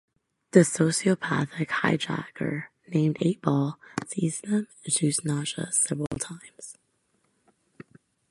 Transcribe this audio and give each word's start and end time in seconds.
A 0.53 0.57
sociopathic 0.63 1.67
hijacker 1.69 2.63
named 2.87 3.17
Eightball 3.19 3.75
sees 4.07 4.41
them 4.41 4.67
and 4.83 4.91
shoots 4.91 5.19
Nadja 5.21 5.71
several 5.71 6.07
times. 6.19 6.75